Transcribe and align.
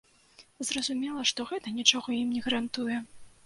Зразумела, 0.69 1.27
што 1.33 1.47
гэта 1.51 1.77
нічога 1.77 2.19
ім 2.21 2.35
не 2.39 2.45
гарантуе. 2.47 2.97